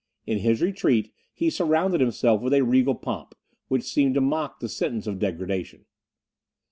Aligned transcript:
In 0.25 0.39
his 0.39 0.63
retreat, 0.63 1.13
he 1.31 1.51
surrounded 1.51 2.01
himself 2.01 2.41
with 2.41 2.55
a 2.55 2.63
regal 2.63 2.95
pomp, 2.95 3.35
which 3.67 3.83
seemed 3.83 4.15
to 4.15 4.21
mock 4.21 4.59
the 4.59 4.67
sentence 4.67 5.05
of 5.05 5.19
degradation. 5.19 5.85